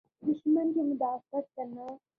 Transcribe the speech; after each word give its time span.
دشمن 0.21 0.73
کی 0.73 0.81
مدافعت 0.81 1.55
کرنا۔ 1.55 1.97